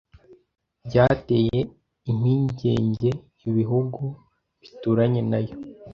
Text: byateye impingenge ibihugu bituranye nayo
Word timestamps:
byateye 0.87 1.57
impingenge 2.11 3.09
ibihugu 3.49 4.03
bituranye 4.61 5.21
nayo 5.29 5.55